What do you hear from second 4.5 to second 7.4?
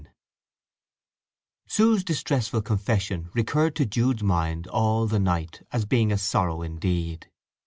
all the night as being a sorrow indeed.